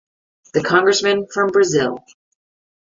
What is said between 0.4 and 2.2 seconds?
The Congressmen from Brazil.